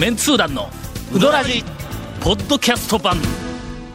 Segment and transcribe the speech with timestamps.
[0.00, 0.68] メンツー団の
[1.14, 1.62] ウドラジ
[2.22, 3.18] ポッドキャスト版。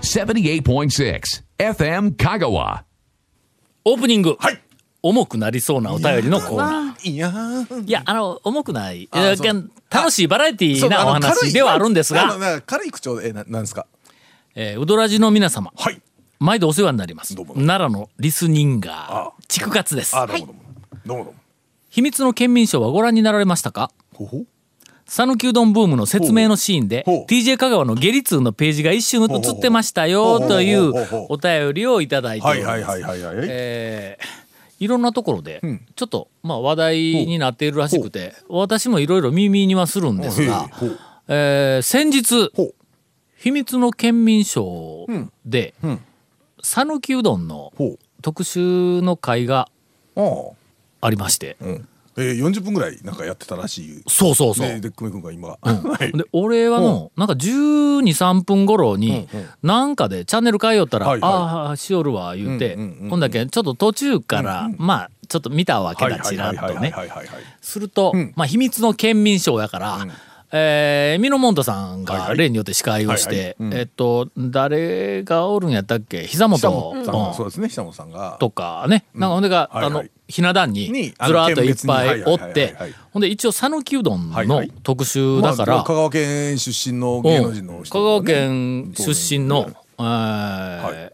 [0.03, 1.21] 78.6
[1.57, 2.83] FM Kagawa.
[3.85, 4.61] オープニング、はい。
[5.01, 7.09] 重くなりそうなお便りのコーナー。
[7.09, 7.87] いやー。
[7.87, 9.09] いやあの重くない。
[9.89, 12.23] 楽しいバラエティーなお話ではあるんですが。
[12.25, 13.87] あのな軽い口調でえななんですか？
[14.53, 15.71] えーウドラジの皆様。
[15.75, 15.99] はい。
[16.39, 17.33] 毎度お世話になります。
[17.35, 17.67] どうもどうも。
[17.67, 19.45] 奈良のリスニンガあー。
[19.47, 20.15] 畜活です。
[20.15, 20.61] あどうもどうも。
[21.05, 21.39] どうもどうも。
[21.89, 23.91] 秘密の県民賞はご覧になられましたか？
[24.13, 24.43] ほほ
[25.07, 30.91] 讃岐うどんブームの説明のシーンで TJ 香川の下痢痛のページが一瞬映ってましたよという
[31.29, 32.83] お便りをいただいております。
[32.85, 34.17] は
[34.77, 35.61] いろんなところで
[35.95, 40.69] ちょっとまあ話題になっているらしくて私もいろいろ耳にはするんですが
[41.29, 42.51] えー先日
[43.37, 45.07] 秘密の県民賞
[45.45, 45.73] で
[46.61, 47.71] 讃岐うどんの
[48.21, 49.69] 特集の会が
[50.17, 54.03] ありましてうんえー、40分ぐらいなんかやってたらしい。
[54.07, 54.67] そうそうそう。
[54.67, 55.57] ねで久米君が今。
[55.61, 56.11] はい。
[56.17, 59.27] で俺はのなんか1 2 3分頃に
[59.63, 61.31] なんかでチャンネル変えよったら「はいはい。
[61.31, 63.19] ああしおるわ」言うてうんうんうんほん。
[63.19, 66.93] だけちょっと途中からまあちょっと見たわけだちらっとね。
[67.61, 70.07] するとまあ秘密の県民賞やから
[70.57, 76.23] えーミノモンタさんが例によって司会をしてえっと誰がおるんやったっけ？
[76.25, 77.03] 膝久本。
[77.03, 78.37] 本さん、うんそうですね久本さんが。
[78.39, 79.03] とかね。
[79.13, 82.75] なんかほんでがあのひな壇ににずらーっといっぱいおって
[83.11, 89.69] ほんで一応讃岐うどんの特集だからまあ香川県出身の芸能人の人香川県出身の、
[89.99, 91.11] えー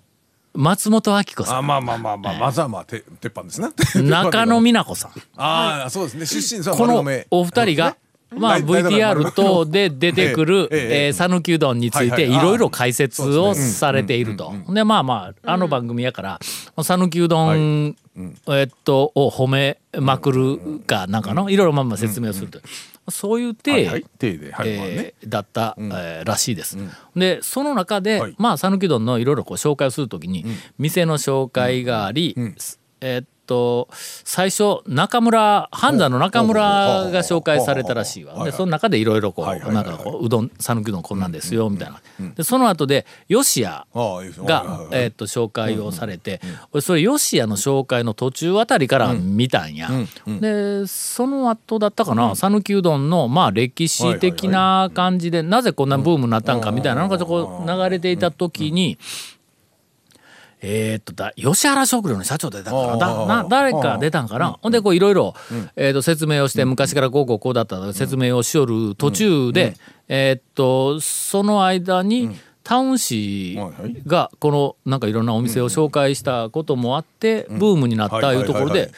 [0.54, 3.70] 松本明子さあまあまあまあまあまずはまあて鉄板ですね。
[4.04, 5.12] ん中野美奈子さん。
[5.38, 6.26] ああそうですね。
[6.26, 7.96] 出身そうこのお二人が、
[8.38, 14.54] まあ、VTR 等で出てくるええええうどんについてはいろいろ解説をされていると。
[14.70, 16.40] でまあまああの番組やから
[16.78, 17.96] 讃岐うどん
[18.48, 22.60] えっとを褒めまくるかなんかのいろいろまあまあ説明をすると
[23.10, 24.04] そういうはい体はい
[24.70, 26.78] えーだった、えーらしいです。
[27.16, 28.36] でその中で、はい。
[28.38, 30.46] まあ讃岐うどんのいろいろこう紹介をするときに、
[30.78, 32.36] 店の紹介があり、
[33.02, 36.62] えーっと最初中村半山の中村
[37.12, 38.46] が紹介されたらしいわ。
[38.46, 39.84] でその中でいろいろこはいはいうはい。
[39.86, 42.00] なんかこううどん讃岐うどんこんなんですよみたいな。
[42.36, 44.54] でその後で吉谷ああいいですね。
[44.54, 46.40] はいがえーっと紹介をされて
[46.72, 49.90] 俺それ吉谷の紹介の途中あたりから見たんや。
[50.40, 58.98] でその後だったかな讃岐うどんのまあ歴史的な感じでなぜこんなブームになったんかみたいなのが流れていた時に。
[60.62, 63.26] えーっとだ吉原食料の社長出たんかなだ。
[63.26, 64.60] な誰か出たんかな。
[64.62, 65.34] ほんでこういろいろ
[65.76, 69.76] えーっと説明をして昔からこうこうこうだった説明をしよる途中で
[70.08, 73.58] えーっとその間にタウン市
[74.06, 78.92] がこのなんかいろんなお店を紹介したこともあってブームになったいうところで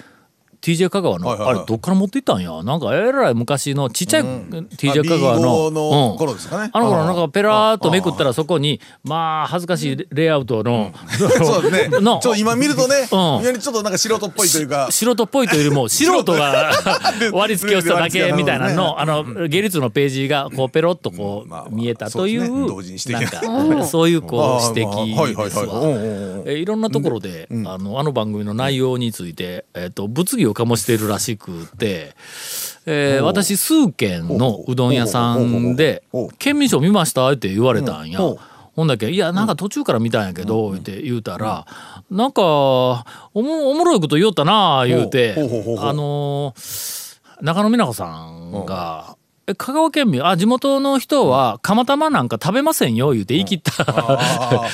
[0.64, 1.58] TJ 香川のはいはいはい。
[1.58, 2.64] あれどっから持っていったんや？
[2.64, 6.70] なんかえらい昔のちっちゃい TJ 香川あ B5 のの頃ですかね。
[6.72, 11.90] あの頃なんかペラーっとめくったらそこにまあ恥ずかしいレイアウトの そうですね。
[11.92, 13.60] ちょのっと今見るとねうん。
[13.60, 14.88] ちょっとなんか素人っぽいというか。
[14.90, 16.72] 素人っぽいというよりも 素人が
[17.34, 22.64] 割り付けをしただけみたいなのあの芸術のページがこうペロッとこまあまあう見えたといそうですね。
[22.64, 26.54] う同時に指摘なんかそういうこう指摘ですわ。
[26.54, 32.14] いろんなところであのあの番組の内容についてえっと物議を醸しているらしくて。
[32.86, 38.20] えー私数軒のうどん屋さんでほうほうほうほう「県民賞見ました?」って言われたんや。
[38.20, 41.66] ほんだけ「いやなんか途中から見たんやけど」って言うたら
[42.12, 43.06] 「なんかお
[43.36, 45.34] もおもろいこと言おったな」言うて
[45.80, 49.16] あのー中野美奈子さんが
[49.48, 54.68] 「え香川県民あ地元の人は釜玉なんか食べませんよ」言うて言い切った、あ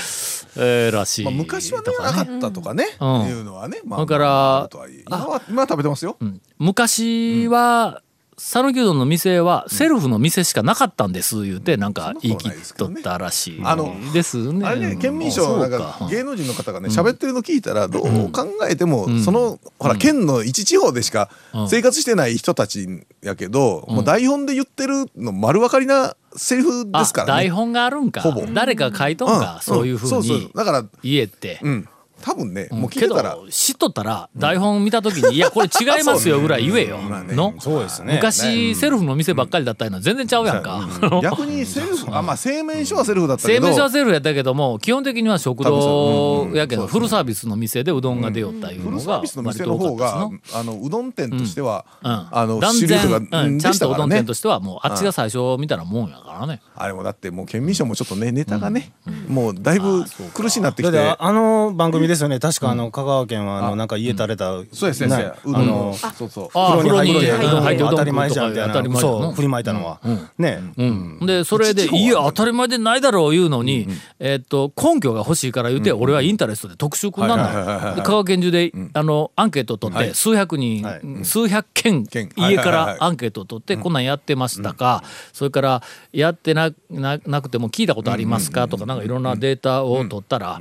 [0.58, 3.22] えーらしいーまあ昔はねなかったとかねうん。
[3.28, 4.70] いうのはねまあだから
[5.08, 6.18] 今は今は食べてますよ。
[6.58, 8.02] 昔は
[8.40, 13.62] 讃岐うどんの店はセルフの店しかなかったんです言うてなんか言い切っとったらしい。
[13.64, 14.66] あのですね。
[14.66, 21.30] あれね県民賞なんか芸能人の方がね喋ってるの聞いたらどう考えてもそのほら県の一地方でしか
[21.68, 22.88] 生活してない人たち
[23.22, 27.34] やけどもう台本で言ってるの丸分かりなセリフですからね。
[27.34, 28.22] あ台本があるんか。
[28.22, 28.46] ほぼ。
[28.54, 29.62] 誰か書いとんか、ん。
[29.62, 31.60] そういうふうにだから言えって。
[31.62, 31.90] うん
[32.22, 33.36] 多分ねもう聞いけてたら。
[33.36, 37.00] ど知っとったら台本見た時に「いやこれ違いますよ」ぐらい言えよ。
[37.30, 37.54] の？
[37.60, 38.16] そうですね。
[38.16, 40.88] 昔セルフの店ばっかりだったのは全然ちゃうやんか。
[41.22, 43.66] 逆にセルフあまあ製麺所はセルフだったけど。
[43.66, 50.30] 製麺所はセルフやったけども基本的には食堂やけどうんフルサービスの店でうどんが出よったいうのがフルサービスの店の方が。
[50.54, 52.28] あのうどん店としては、うん。
[52.32, 53.00] あの断然、
[53.30, 56.62] か、うん、ちゃんとうどん店としてはもうあっちが最初みたいなもんやからね。
[56.76, 58.92] あれもだってもう県民賞もちょっとねネタがね、
[59.28, 61.16] もうだいぶ苦しになってきて。
[61.18, 62.40] あの番組ですよね。
[62.40, 66.50] 確かあの香川県はあのなんか家垂れたそうですねねあのそうそう。
[66.54, 69.14] あ風呂に入って風呂に入って当たり前じゃんみたい当たり前じゃん。
[69.14, 70.00] なそう振りまいたのは。
[70.38, 70.64] ね。
[70.78, 73.88] うん、でそれで「いや当たり前でないだろう」言うのに、
[74.20, 77.36] えっと根拠が欲しいから言うて、俺はインタレストで特集組んだ。
[77.36, 80.16] んはい香川県中で、あのアンケートを取って、はい。
[80.16, 81.02] 数百人、はい。
[81.24, 82.30] 数百件件。
[82.36, 85.04] 家からアンケートを取って、こんなんやってましたか、
[85.34, 90.60] それからやってなななくても聞いたことありますか、とかなんかいろんなデータを取ったら、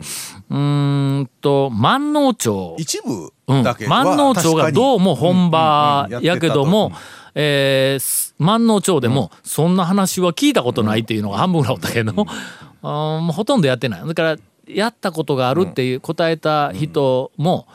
[0.51, 2.77] うーんと万能町。
[2.79, 3.63] 一部うん。
[3.63, 6.93] だけは万能町がどうも本場やけども、
[7.35, 12.13] えーす万能町でもそんな話は聞いたことないっていうのが半分ぐらいおったけど、
[12.83, 14.07] あーもうほとんどやってない。
[14.07, 14.37] だから
[14.67, 17.67] やったことがあるっていう答えた人も、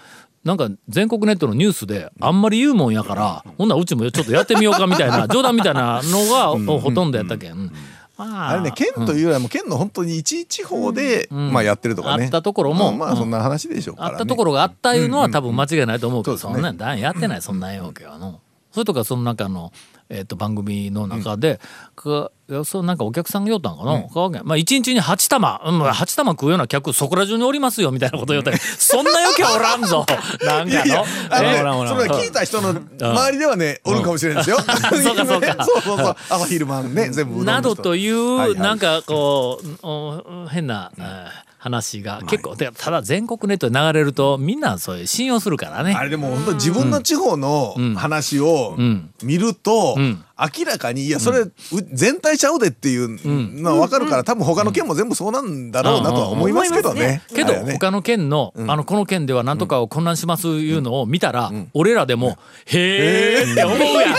[0.44, 7.72] なんか全国ネットのニュースであんまり言うもんやから、ほんならうちもちょっとやってみようかみたいな冗談みたいなのがほとんどやったけん。
[8.18, 8.56] まあ。
[8.56, 12.26] れね県というよりはもう県の本当に一地方でまあやってるとかね。
[12.26, 12.90] あったところも。
[12.90, 14.14] うんまあそんな話でしょうからね。
[14.14, 18.40] あったところがあったいうのは多分間違いないと思うけど、そんなんだやってないそんなんやわけやの。
[18.72, 19.72] それとかその中の、
[20.10, 21.60] えー、と番組の中で、
[21.96, 22.32] か
[22.66, 30.06] そうなんかお客さんが言おったんかな、香川県まあ一日に8玉、うん、8玉食うような客そこら中におりますよみたいなこと言おったりそんな余計おらんぞ。
[30.46, 31.06] なんかの。
[31.30, 34.58] あのねえおらんおらんそれは聞いた人の周りではねおるかもしれないですよ。
[34.60, 35.56] そうかそうか。
[35.66, 36.16] そうそうそう。
[36.30, 38.60] 朝昼晩ね全部などという、はいはい。
[38.60, 45.94] なんかこうお変な、えー話が結構、でただ全国ネットで流れるとみんなそういう信用するからね。
[45.94, 49.12] あれでも本当に自分の地方の話をん。
[49.24, 50.26] 見るとん。
[50.36, 51.54] 明らかにいやそれう
[51.94, 57.22] 全体ちゃうでっていうのは分かるから多分他の県も全部そうなんだろうなとは思いますけどね。
[57.34, 64.14] けど他の県の、あのこの県では何とかを混乱しますいうのを見たら、俺らでも「へえ」って思うやん。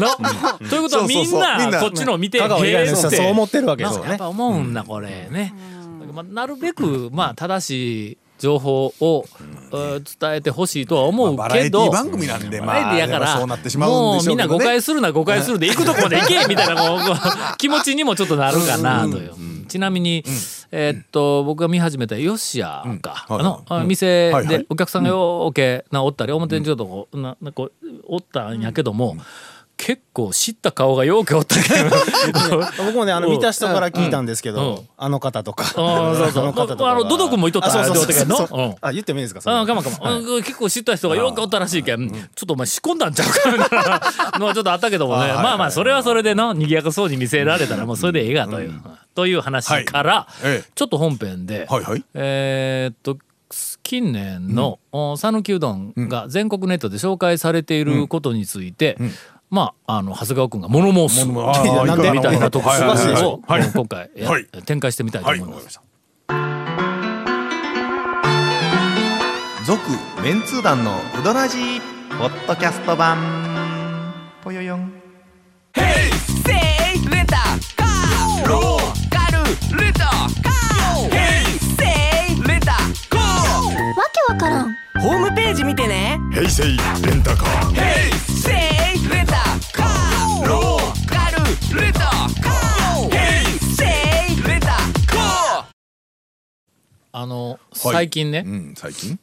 [0.00, 0.68] の。
[0.70, 1.80] ということはみんなな。
[1.80, 2.46] こっちのを見て「へえ」
[2.86, 4.10] ってそう思ってるわけですよね。
[4.10, 5.52] やっぱ思うんだこれね。
[6.16, 9.24] まあなるべくまあ正しい情報を、
[9.72, 19.32] えー伝えてほしいとは思うバラエけど、ティ番組なんでまバラエティあやから、そうなってしまうんもうでしょうんな誤解するな誤解するで行くとこまで行けみたいなこう気持ちにもちょっとなるかなという。
[19.68, 20.22] ちなみに、
[20.70, 23.40] えーっと僕が見始めたヨシアか、はい。
[23.40, 27.72] あの、あ店でお客さんがようけなおったり表にちょっとこうななこう
[28.06, 29.16] おったんやけども、
[29.78, 32.64] 結構知った顔がようけおったけど。
[32.78, 34.56] 僕もねあの見た人から聞いたんですけうん。
[34.56, 35.64] どあの方とか。
[35.64, 36.42] あーそうそう。
[36.44, 39.56] あの方とかあのドド君もいとったあそうそあ言ってもいいですかそれ。
[39.56, 43.52] あかまかま、うん結構知った人がよくおったらしいけん、ちょっとお前仕込んだんちゃうか。
[43.52, 43.78] みたい
[44.32, 48.80] なのはちょっとあったけどもね、まあまあそれはそれでの賑やかそうに見せられたらもうそれでええがという、
[49.14, 50.42] という話から、はい。
[50.44, 50.70] ええ。
[50.74, 52.04] ちょっと本編で、はいはい。
[52.14, 53.18] えーっと
[53.82, 58.98] 近年の讃岐、うどんが全国ネットで紹介されていることについて、
[59.50, 61.26] まああの長谷川君が物申す。
[61.28, 63.24] なんでみたいな特集はいはいはい。
[63.24, 63.70] をはい。
[63.72, 64.46] 今回やはい。
[64.64, 65.78] 展開してみたいとはい思います。
[65.78, 65.86] わか
[66.28, 66.76] りました。
[69.64, 69.80] 続
[70.22, 71.80] メンツー団のウドラジー
[72.18, 73.18] ポッドキャスト版。
[74.42, 74.92] ぽよよん。
[75.74, 75.82] Say
[77.10, 77.36] letter
[77.76, 77.84] go
[78.48, 78.78] roll
[79.10, 79.44] カル
[79.84, 81.10] レタカー。
[81.10, 81.42] Hey
[81.76, 82.72] say letter
[83.10, 83.24] go わ
[84.28, 84.74] けわからん。
[85.00, 86.18] ホームページ見てね。
[86.32, 87.25] 平成レンタ
[97.18, 99.18] あの最近ね、うん最近？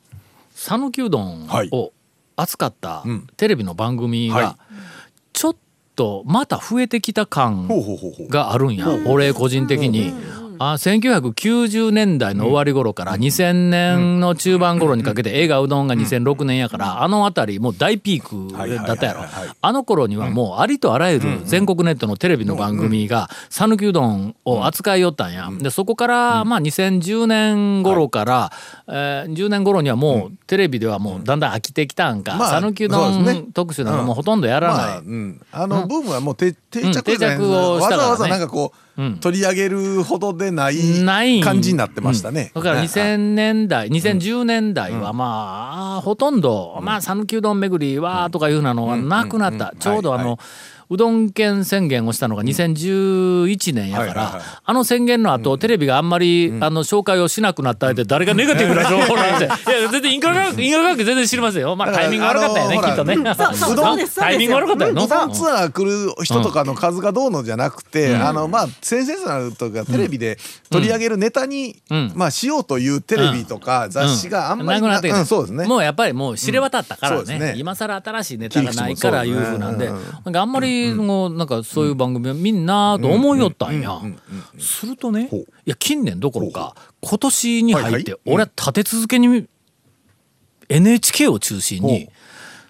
[0.56, 1.70] 讃岐うどんはい。
[1.72, 1.94] を
[2.36, 3.28] 扱ったん。
[3.38, 4.58] テレビの番組はが
[5.32, 5.56] ちょっ
[5.96, 7.68] とまた増えてきた感。
[8.30, 8.88] があるんや。
[9.06, 10.12] 俺個人的に。
[10.72, 18.56] あ1990年代の終わり頃から2000年の中盤頃にかけて映画うどんが2006年やからあの辺りもう大ピーク
[18.88, 19.24] だったやろ。
[19.62, 25.50] あの頃にはもうありとあらゆる全国ネットのテレビの番組が讃岐うどんを扱いよったんや。
[25.60, 28.52] でそこからまあ2010年頃から
[28.88, 32.36] えー10年頃にはもうテレビではもうだんだん飽きてきたんか。
[32.36, 34.98] まあ讃岐うどん特集なんかもうほとんどやらまあ、ない。
[35.00, 37.84] うん、あのブームはもう定定うん着じゃない定着をね。
[37.84, 39.18] わざわざなんかこう、うん。
[39.20, 41.42] 取り上げるほどでないない。
[41.42, 42.52] 感じになってましたね。
[42.54, 42.82] だからね。
[42.84, 49.74] 2000年代、2010年代はまあ、ほとんど、まあ、讃岐うどん巡りはとかいうなのはなくなった。
[49.80, 50.38] ちょうどあの、はい。
[50.38, 50.38] は
[50.90, 59.46] うどん県宣言をしたのが2011年やからあの宣言の後、テレビがあんまり、あの、紹介をしなくなったって、誰がネガティブな情報なんて。
[59.46, 61.76] いや、全然因果関係、全然知りませんよ。
[61.76, 63.16] まあ、タイミング悪かったよね、きっとね。
[63.16, 65.06] そうそうそうですタイミング悪かったよの。
[65.06, 70.38] うどんツアー来る人とかの数がどうのじゃなくて、あのまあセンセーショナルとかテレビで
[70.70, 72.12] 取り上げるネタに、うん。
[72.16, 75.20] まあしようというテレビとか雑誌があんまりなくなってきた。
[75.20, 75.66] うんそうですね。
[75.66, 84.00] もうやっぱりもう知れ渡ったからね,、今更新しいネタがないからいうふうなんで、あんまりもうなんかそういう番組はみんなと思いよったんや、
[84.60, 89.48] するとねいや近年どころか今年に入って俺は立て続けに
[90.70, 92.10] NHK を中心に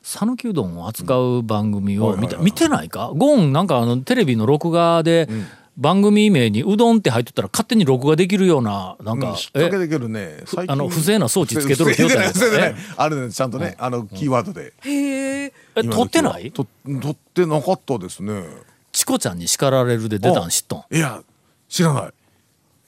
[0.01, 2.38] 讃岐うどんを扱う番組を見た。
[2.38, 3.12] 見てないか？
[3.15, 5.29] ゴンなんかあのテレビの録画で
[5.77, 10.44] 番組名にうどんって入ってたら勝手に録画できるようななんか引っ掛けできるね。
[10.68, 12.70] あの不正な装置つけとる状態不正じゃない。
[12.70, 14.74] えあるねちゃんとねあのキーワードで。
[14.86, 15.51] え。
[15.89, 16.51] 撮ってない？
[16.51, 16.68] と
[17.01, 18.44] 撮ってなかったですね。
[18.92, 20.96] チコちゃんに叱られるで出たん知っとん。
[20.96, 21.24] いや
[21.68, 22.12] 知らない。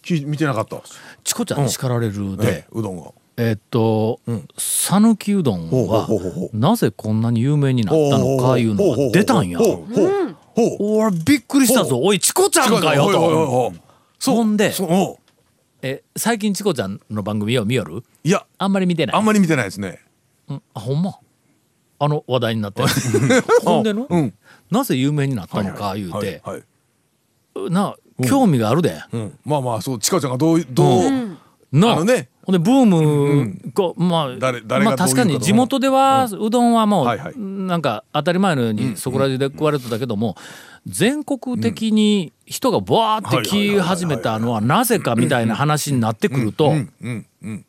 [0.03, 0.81] き見てなかった。
[1.23, 3.11] チコちゃんに叱られるで、ええうどんが。
[3.37, 4.21] えーっと
[4.57, 6.57] 讃岐、うどんほうはほうほうほう。
[6.57, 9.59] なぜこんなに有名になったのかいうのが出たんや
[10.57, 10.77] うほう。
[10.77, 11.99] ほう俺びっくりしたぞ。
[11.99, 13.73] おいチコちゃんかよと。
[14.19, 14.73] そんで
[15.81, 19.99] え最近チコちゃんの番組を見よるいやあんまり見てないあんまり見てないですね
[20.47, 21.19] うんあほんま
[21.99, 22.81] あの話題になって
[23.63, 24.33] ほんでの、うん
[24.71, 26.63] なぜ有名になったのか言うて、はいはい
[27.69, 27.95] な
[28.27, 31.09] 興味があるで、うんまあまあそうちかちゃんがどうどう
[31.79, 32.03] の。
[32.05, 32.29] ね。
[32.43, 37.33] ほんでブームこうまあ誰誰がまあ確かに地元ではうどんはもはいはい。
[37.33, 40.35] うなんか当たり前のようにそこら中で食われてたけども
[40.85, 47.09] 全国的に人がバーって来始めたのはなぜかみたいな話になってくるとうんう
[47.49, 47.65] ん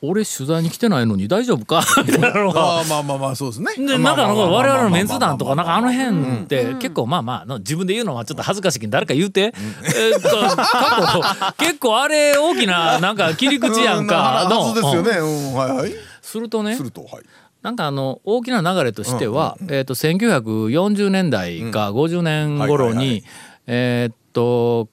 [0.00, 1.82] 俺取材に来てないのに大丈夫か？
[2.06, 2.60] みたいなのが。
[2.60, 3.72] ああまあまあまあそうですね。
[3.76, 9.52] でなんか我々のメンツ団とかなんかあの辺って結構まあまあ自分で言うのはちょっと恥ずかしいけど誰か言うて。
[9.84, 14.56] えーっと過去結構あれ大きななんか切り口やんかうん。
[14.58, 15.48] はずですよねうん。
[15.48, 15.54] うん。
[15.54, 15.92] はいはい。
[16.22, 17.24] するとねするとはい。
[17.62, 23.24] なんかあの大きな流れとしては、えー、と1940年代か50年頃に
[23.66, 24.88] えーっと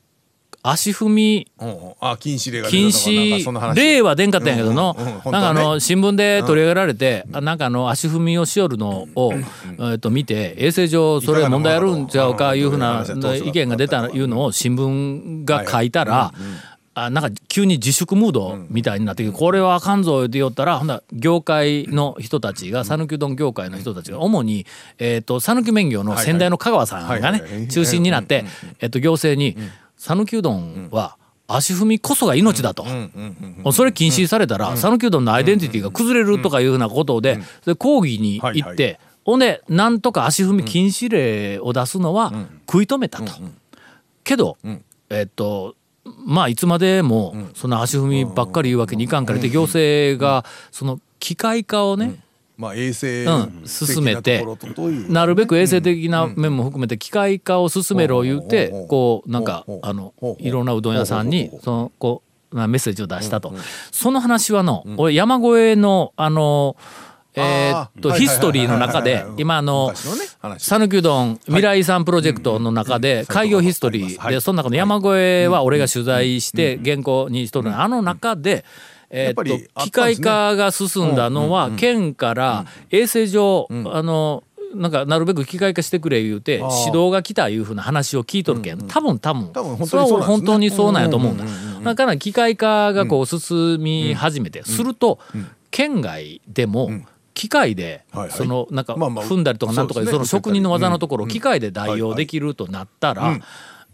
[0.67, 1.47] 足踏み
[2.19, 13.05] 禁止令が出禁止令は出んかったんやけどの、なんかあの新聞で取り上げられて、あなんかあの足踏みをしよるのを、えー、と見て衛生上それは問題あるんちゃうかいうふうな
[13.43, 16.33] 意見が出たいうのを新聞が書いたら。
[16.97, 24.65] あなんか急に自粛ムードみたいになってきてこれはあかんぞって言ったらほんなら業界の人たちが讃岐うどん業界の人たちが主に
[24.97, 28.45] えーと讃岐麺業の先代の香川さんがね中心になって
[28.79, 29.57] えっと行政に
[30.05, 32.85] 讃岐うどんは足踏みこそが命だと。
[33.71, 42.31] それ禁止されたら讃岐うどんのアイデンティティが崩れるとかいうふうなことでそれ抗議に行ってほんでなんとか足踏み禁止令を出すのは
[42.71, 43.31] 食い止めたと。
[44.23, 44.57] けど
[45.09, 45.75] えっと
[46.25, 52.19] まあいつまでもその足踏みばっかり言うわけにいかんからって行政がその機械化をね
[52.57, 58.87] まあ衛生うん進めて的なるべく衛生的な面も含めて機械化を進めろ言うてうん。
[58.87, 62.21] こうなんかうんあのうんいろんなうどん屋さんにうんそのこ
[62.51, 63.53] うまあメッセージを出したと。
[63.91, 66.77] その話はの俺山越えのあの
[67.37, 69.91] えーっとヒストリーの中で今あの
[70.57, 74.29] 讃岐うどん未来遺産プロジェクトの中で開業ヒストリー。
[74.29, 77.81] でその中の山越えは俺が取材して原稿にしとるの。
[77.81, 78.63] あの中で
[79.15, 84.43] えーっと機械化が進んだのは県から衛生上あの
[84.75, 88.87] なんかなるべく機械化してくれ言うて指導が来たいうふうな話を聞いとるけん。
[88.87, 89.51] 多分多分。
[89.53, 90.35] 多分本それは当にそうなんですね。
[90.35, 91.45] 本当にそうなんやと思うんだ。
[91.91, 95.19] だから機械化がこう進み始めてすると
[95.71, 96.89] 県外でも
[97.33, 103.39] 機械でそのなんか踏んだりとかなんとかいうその職人の技のところを機械で代用できるとなったら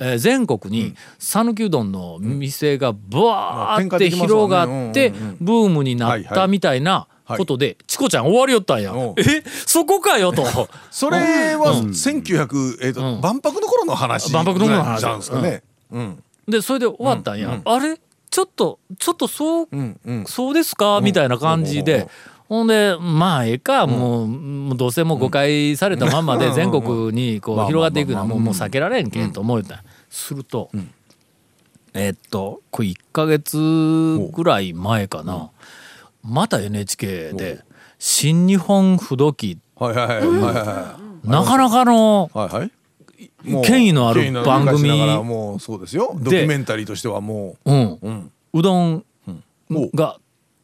[0.01, 8.91] えー全国に讃岐うどんの店がブワーって広がってブームになったみたいなことでチコちゃん終わりよったんや。
[8.91, 8.99] うん。
[9.17, 9.43] え？
[9.65, 10.43] そこかよと。
[10.89, 14.99] それは1900えっと万博の頃の話万博の頃の話。
[15.01, 15.63] じゃんですかね。
[15.91, 16.23] うん。
[16.47, 17.61] でそれで終わったんや。
[17.63, 17.97] あれ？
[18.31, 19.67] ちょっとちょっとそう
[20.25, 20.99] そうですか？
[21.01, 22.07] みたいな感じで。
[22.49, 29.75] ほんでまあええか、もうもうどうせもう誤解されたまんまで全国にこう広がっていくのはもうもう避けられんけんと思うた。
[29.75, 30.69] んやすると、
[31.93, 33.57] えーっとこれ1か月
[34.31, 35.49] ぐらい前かな、
[36.23, 37.63] また NHK で
[37.97, 42.71] 「新日本不土記はいはいはいはいは」なかなかのいはいはい。
[43.63, 44.89] 権威のある番組
[45.23, 46.15] もうそうですよ。
[46.19, 47.71] ドキュメンタリーとしてはもう。
[47.71, 47.75] ん。
[47.75, 49.05] ううんうどん。
[49.95, 50.19] が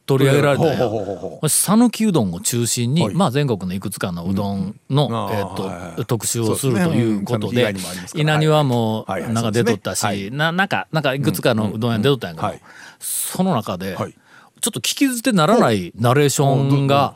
[0.08, 0.76] 取り上げられたんや。
[0.78, 3.14] ほうほうほうほう讃岐うどんを中心に、はい。
[3.14, 7.74] まあ、全国のいくつかのうどんの、えーと特集をするということで
[8.14, 12.60] 稲庭もなんか出とったし、ななんかなんかいくつかのうどん屋出とったんやけど、はい。
[12.98, 14.14] その中で、はい。
[14.60, 17.14] ちょっと聞き捨てならないナレーションが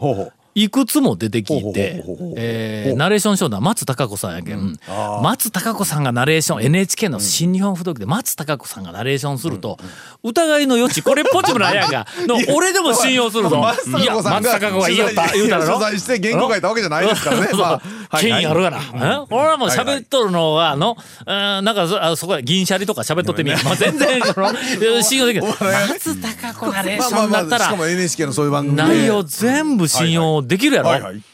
[0.54, 2.04] いくつも出てきて
[2.37, 4.78] えーナレーションショーのは松たか子さんやけん、
[5.23, 9.78] 松たか子さんがナレーション、NHK の新日本不動で松たか子さんがナレーションすると、
[10.23, 12.06] 疑いの余地、これっぽっちもないやんか。
[12.26, 13.59] の俺でも信用するぞ。
[13.59, 15.73] 松いや、松たか子が言いよった、言うたらの。
[15.78, 17.49] 取材して原稿書いたわけじゃないですからね。
[17.52, 18.78] まあはい権威あるがな。
[18.78, 23.50] え俺はもう喋っとるのは、あの、うんなんかそあそこで銀シャリとか喋っとってみ。
[23.50, 25.47] まあ全然、その信用できる。
[25.47, 28.82] 松たか子ナレーシまあまあまあ、ョンだったらしか、も NHK のそういう番組で。
[28.82, 30.88] 内容全部信用できるやろ？
[30.90, 31.20] はいはい。
[31.20, 31.25] ち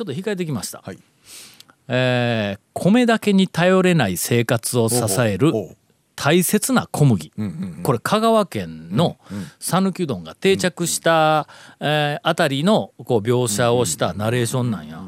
[0.00, 0.82] ょっと控えてきました。
[0.84, 0.98] はい。
[1.88, 5.52] えー米だけに頼れない生活を支える
[6.16, 7.32] 大切な小麦、
[7.82, 9.18] これ香川県の
[9.58, 11.48] 讃岐うどんが定着した、
[11.80, 15.02] えーあたりのこう描写をしたナレーションなんや。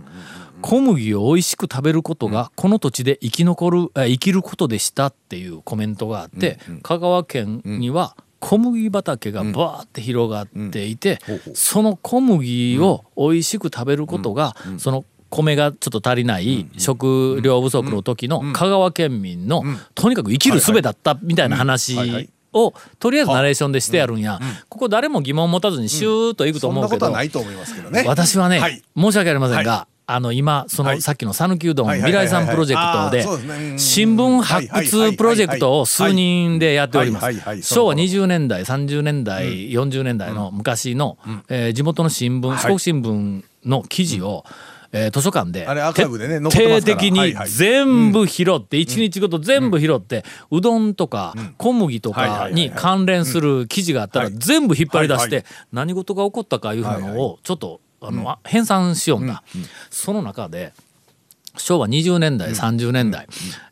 [0.61, 11.19] 小麦を美味しく食べることがこの土地で生き残る、えー生きることでしたっていうコメントがあって、香川県には小麦畑がバーって広がっていて、
[11.55, 24.39] その小麦を美味しく食べることが、その米がちょっと足りない食料不足の時の香川県民のとにかく生きる術だったみたいな話をとりあえずナレーションでしてやるんや。
[24.69, 28.05] ここ誰も疑問持たずにシューッといくと思うけどことはないと思いますけどね。
[28.07, 28.83] 私はね、はい。
[28.95, 30.97] 申し訳ありませんが、はあの今そはい。
[30.97, 37.63] のさっきの讃岐うどん未来さんプロジェクトで新聞発掘プロジェクトを数人でやっております。
[37.63, 41.17] 昭和20年代30年代40年代の昔の
[41.49, 44.45] えー地元の新聞四国新聞の記事を
[44.93, 59.43] えー図書館で徹底的に全部拾って一日ごと全部拾ってうどんとか小麦とかに関連する記事があったら全部引っ張り出しはいて何事が起こったかいうのをちょっとあのあ編纂しようんだ。
[59.91, 60.73] その中で
[61.57, 63.27] 昭和20年代、30年代、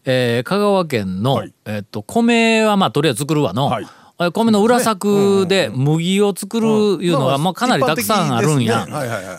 [0.05, 1.53] えー香川県の、はい。
[1.65, 3.87] えっと米はまあとりあえず作るわの、はい。
[4.21, 8.87] え米の裏作で麦を作るいうのがまあかなりたくさんあるんや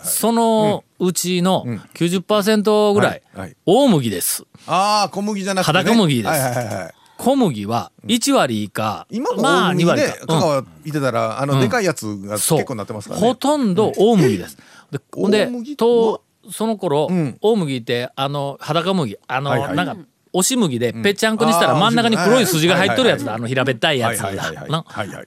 [0.04, 3.22] そのうちの90%ぐらい
[3.64, 4.44] 大麦です。
[4.66, 5.78] ああ、小麦じゃなくて、ね。
[5.78, 6.26] 裸小麦です。
[6.28, 6.94] はいはいはいはい。
[7.16, 13.26] 小麦は1割以下、今もまあ2大麦ね、割か、香川いてたら、あの、でかいやつが結構なってますからね。
[13.26, 14.58] ほとんど大麦です。
[14.98, 17.38] でほんでとその頃、ん。
[17.40, 19.76] 大麦ってあの裸麦あの、はいはい。
[19.76, 19.96] なんか
[20.32, 24.30] 押し麦でぺっちゃんこにしたら真ん中に黒い筋が入っとるやつだ、はいあの平べったいやつだ。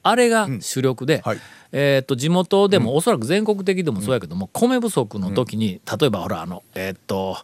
[0.03, 1.38] あれが主力で、はい。
[1.71, 7.37] えーっと地元でも、おそらく全国的でもそうやけども、米不足の時に例えばほらあのえーっと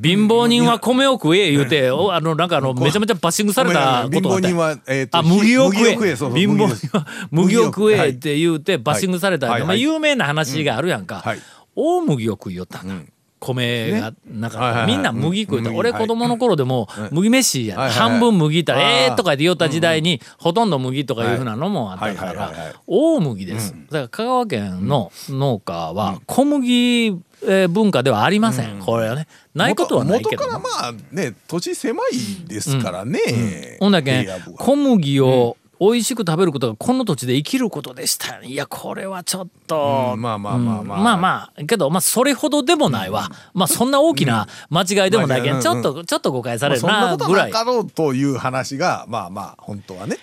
[0.00, 5.94] 貧乏人は米を食え言うて、おあのなんかあのめちゃめちゃバッシングされたことがあって貧乏人は、えっと、あ、麦を食え。
[5.96, 7.64] 貧乏麦人は麦を。
[7.66, 11.20] 食えって言うてバッシングされた、まあ、有名な話があるやんか。
[11.20, 11.38] はい。
[11.74, 12.94] 大麦を食いよったんだ。
[13.38, 15.64] 米がなかっみんな麦食いた。
[15.64, 22.52] 麦俺子供の頃でも麦飯や、半分麦たら、えーとか言った時代に、ほとんど麦とかいうふうなのもあったから、
[22.86, 23.74] 大麦です。
[23.90, 28.78] だから香川県の農家は小麦えー文化ではありません。
[28.78, 29.26] これはね。
[29.54, 30.50] ないことはないけど元。
[30.50, 34.58] からまあね土地狭いですからね、ほんだけん平野部は。
[34.58, 38.42] 小麦を美味しく食べることがこの土地で生きることでした。
[38.42, 40.22] いやこれはちょっと、うん。
[40.22, 40.98] まあまあまあまあ。
[40.98, 41.04] うん。
[41.04, 41.64] まあまあ。
[41.64, 47.52] けどまあそれほどでもないわ、まあそんな大きな間違いでもないけんちょっとちょっと誤解されるまあそんななぐらことはい。
[47.52, 50.16] なかろうという話がまあまあ本当はね。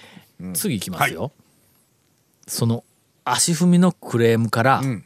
[0.55, 1.31] 次いきますよ、
[2.47, 2.83] その
[3.23, 5.05] 足踏みのクレームからん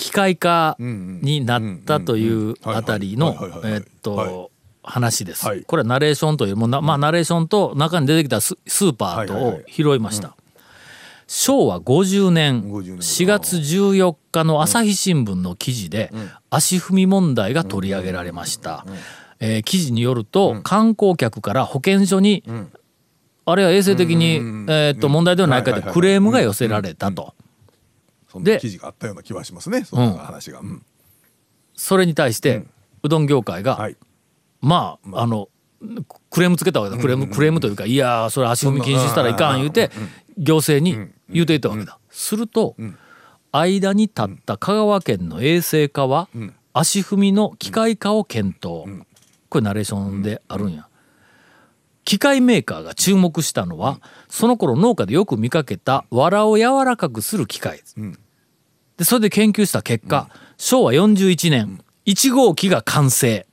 [0.00, 4.50] 機械化んになったというあたりのえっと
[4.82, 5.62] 話です、はい。
[5.62, 10.34] これはナレーションというもなまあナレーションと中に出てきたススーパーとを拾いました、
[11.26, 16.10] 昭和50年50年4月14日の朝日新聞の記事で
[16.48, 18.86] 足踏み問題が取り上げられました、
[19.38, 22.42] えー記事によると観光客から保健所に
[23.44, 27.34] あれは衛生的にえーっと問題ではないかとクレームが寄せられたと
[28.30, 29.84] そんなで記事があったような気はしますね。
[29.84, 30.84] そんな話が、うん。
[31.74, 32.64] それに対して
[33.02, 33.96] うどん業界がはい。
[34.60, 35.26] まああ。
[35.26, 35.48] の
[36.28, 37.00] クレームつけたわけだ。
[37.00, 39.90] クレームクレームというかいやーそれ足踏み禁止したらいかん言うて
[40.36, 41.98] 行政に言うていったわけだ。
[42.10, 42.76] すると
[43.50, 46.28] 間に立った香川県の衛生課は
[46.74, 48.84] 足踏みの機械化を検討。
[49.48, 50.86] これナレーションであるんや
[52.10, 57.94] 機械メーカーが注目したのはその頃農家でよく見かけた藁を柔らかくする機械です。
[58.96, 63.46] でそれで研究した結果、昭和41年1号機が完成、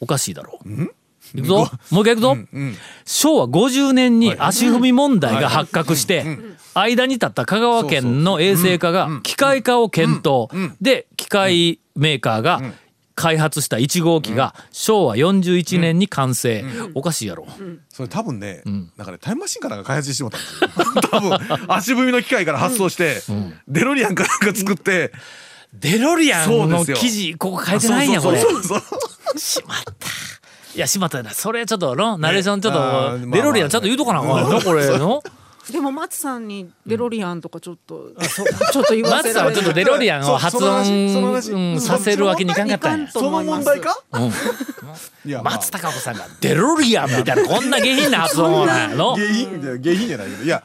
[0.00, 0.84] おかしいだろう、
[1.38, 1.70] いくぞ。
[1.90, 2.38] もう一回いくぞ、
[3.04, 6.24] 昭和50年に足踏み問題が発覚して、
[6.72, 10.48] 間に立った香川県の衛生課が機械化を検討、
[10.80, 12.62] で機械メーカーが
[13.18, 17.48] 開発した1号機が昭和41年に完成、おかしいやろ。
[17.88, 18.62] それ多分ね、
[18.96, 20.40] なんかねタイムマシンかなんか開発してもらっ
[21.10, 23.20] たんですよ多分足踏みの機械から発想して、
[23.66, 25.10] デロリアンかなんか作って。
[25.74, 28.40] デロリアンの記事ここ書いてないんやこれ。
[29.36, 29.92] しまった。
[30.76, 31.30] いやしまったな。
[31.32, 35.22] それちょっとのナレーションちょっとデロリアンちゃんと言うとかなあかんのこれの
[35.72, 38.12] でも松さんにデロリアンとかちょっと、
[38.72, 43.10] ちょっと言わせられ松さんはちょっとデロリアンを発音させるわけにいかんかったんや。
[43.10, 44.02] その思います問題か？
[44.12, 44.28] うん。
[44.28, 45.54] いやまあ。
[45.54, 49.16] 松たか子さんがデロリアンみたいなこんな下品な発音なんやの？
[49.18, 50.44] 下品じゃ下品じゃないけど。
[50.44, 50.64] いや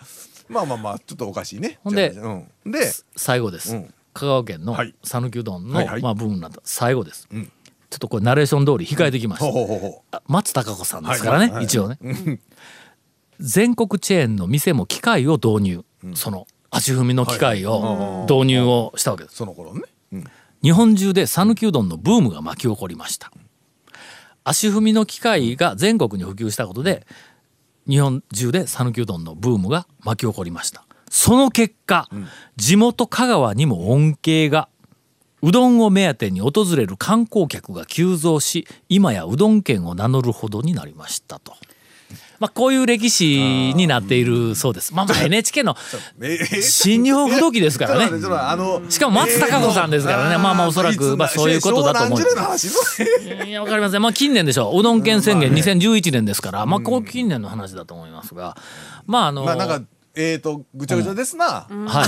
[0.49, 1.79] まあまあまあちょっとおかしいね。
[1.83, 2.29] ほんでう
[2.69, 2.91] ん、で。
[3.15, 3.93] 最後です、うん。
[4.13, 4.93] 香川県のはい。
[5.03, 7.51] 讃岐うどんの、まあ、部分になった最後です、ん。
[7.89, 9.41] ちょっとこれナレーション通り控えてきまし
[10.11, 11.49] た、松たか子さんですからね、はい。
[11.49, 11.55] はい。
[11.57, 11.65] はい。
[11.65, 11.97] 一応ね
[13.39, 19.33] 全国チェーンの店も機械を導入、その足踏みの機械を導入をしたわけです。
[19.33, 19.81] うその頃ね、
[20.13, 20.23] うん。
[20.61, 23.31] 日本中で讃岐うどんのブームが巻き起こりました。
[24.43, 27.05] 足踏みの機械が全国に普及したことで
[27.87, 30.85] 日本中で讃岐うどんのブームが巻き起こりました。
[31.09, 32.09] その結果、
[32.55, 34.67] 地元香川にも恩恵が
[35.43, 41.53] うどんを目当てに訪れる観光客が急増し今やうどん県を名乗るほどになりましたと。
[42.43, 44.93] まあ、こういう歴史になっているそうです。
[44.93, 45.77] まあ、まあ NHK の
[46.21, 48.07] ええ新日本不動機ですからね。
[48.89, 50.37] しかも松たか子さんですからね。
[50.37, 54.01] まあまあおそらくまあそういうことだと思ういやわかりません。
[54.01, 54.81] まあ近年でしょう。
[54.81, 58.57] うどん県宣言2011年ですから、まあこう近年の話だと思いますが、
[59.05, 59.81] まああの、まあなんか
[60.15, 62.05] えーとぐちゃぐちゃですな、は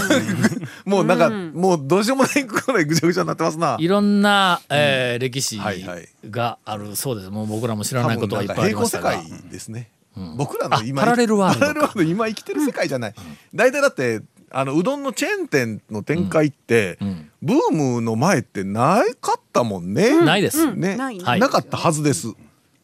[0.86, 0.86] い。
[0.88, 3.78] もうなんか、もうどうしようもないくらいぐちゃぐちゃになってますな。
[3.80, 6.08] いろんな、えー歴史はいはい。
[6.30, 7.32] があるそうです。
[7.32, 9.12] もう僕らも知らないことはいっぱいありましたが。
[9.12, 9.90] 界ですね、
[10.38, 13.14] 僕らの今あパラレルワールド今生きてる世界じゃない、
[13.54, 17.32] 大体だってあのうどんのチェーン店の展開って、ん。
[17.42, 20.74] ブームの前ってなかったもんね、ないです。
[20.76, 22.34] ね、なかったはずです。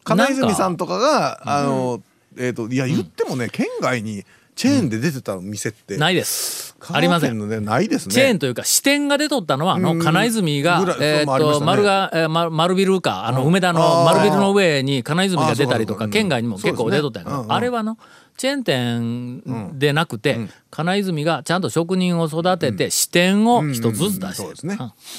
[0.04, 2.02] 金泉さんとかがあの、
[2.38, 6.71] えっ、といや言ってもね、県外にチェーンで出てた店って、ないです。
[6.90, 7.48] ありません。
[7.48, 8.14] ねないですね。
[8.14, 10.00] チェーンというか支店が出とったのはあのうん。
[10.00, 11.60] 金泉がえーそうもありましたね。
[11.60, 17.52] と丸がえー丸丸ビルかあの梅田の丸ビルの上に金泉が出たりとか県外にも結構出とったんやけそうですねうん。
[17.52, 17.98] あれはの
[18.36, 24.78] チェーン店でなくて金泉がちゃんと職人を育てて支店を一つずつ出してうんうんそうですね。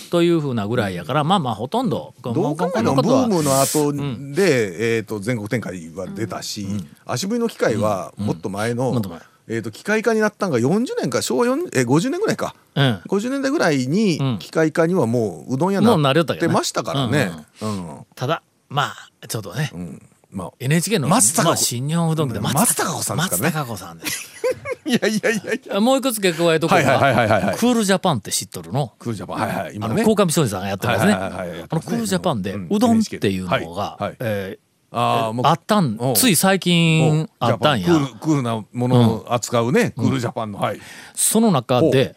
[0.09, 3.93] というふうなぐらいやからまあまあほとんどどう考えてもブームの後
[4.33, 6.67] で、えー、と全国展開は出たし、
[7.05, 12.55] 足踏みの機械はもっと前の、もっと前えー、と機械化になったんが40年か昭和4えー50年ぐらいか。
[12.75, 13.01] うん。
[13.07, 13.91] 50年代ぐらいうん。
[13.91, 17.31] に機械化にはもううどん屋もうなってましたからね。
[17.61, 18.05] うん。
[18.15, 19.71] ただまあちょっとね。
[19.73, 20.01] うん。
[20.31, 21.47] まあ NHK の松たか子。
[21.49, 23.43] まあ新日本うどんで松たか子さんですからね。
[23.47, 24.29] 松たか子さんです。
[24.85, 25.79] いやいやいやいや。
[25.79, 27.57] もう一つ付け加えとこうはいはいはいはいはいはい。
[27.57, 28.93] クールジャパンって知っとるの？
[28.97, 29.39] クールジャパン。
[29.39, 29.67] はいはい。
[29.67, 30.01] あ今ね。
[30.03, 31.13] の鴻上庄司さんがやってますね。
[31.13, 31.29] あ
[31.71, 35.97] のクールジャパンでうどんっていうのが、えーあーもうあったん？
[36.15, 37.87] つい最近あったんや。
[37.87, 40.79] クールクールなものを扱うね、クールジャパンのはい。
[41.15, 42.15] その中で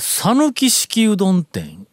[0.00, 1.86] 讃岐式うどん店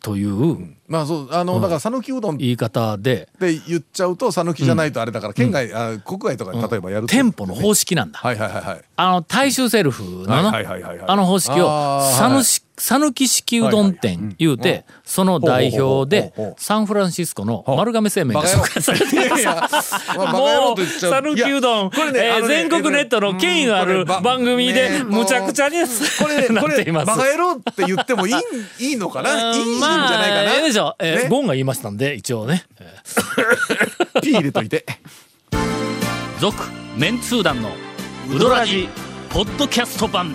[0.00, 8.18] というまあそうあの、だから讃岐うどんっ言い方でて言っちゃうと讃岐じゃないとあれだから県外、あ国外とかで例えばやると、店舗の方式なんだ。
[8.18, 8.80] はいはいはいはい。
[8.96, 11.08] あの大衆セルフのなはいはいはいはい。
[11.08, 19.42] あの方式を讃岐讃岐式うどん店言うてその代表でサンフランシスコの丸亀製麺が紹介されています。
[19.42, 19.68] いやいや
[20.16, 25.76] まあバカ野郎 もう讃岐うどん、これねえ全国ネットの権威のある番組でむちゃくちゃに
[26.18, 27.06] これ なこっています。
[27.06, 28.34] れバカ野郎って言ってもいい
[28.80, 29.52] いいのかな？
[29.52, 30.96] いいいいんじゃないかまあ、ええでしょ。
[30.98, 31.28] えーね？
[31.28, 32.64] ゴンが言いましたんで、一応ね。
[34.14, 34.84] なピー入れといて。
[36.40, 36.56] 続、
[36.96, 37.70] メンツー団の
[38.34, 38.88] ウドラジ、
[39.30, 40.34] ポッドキャスト版。